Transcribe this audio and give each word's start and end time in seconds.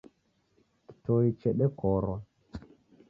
Kitoi 0.85 1.27
chedekorwa. 1.39 2.17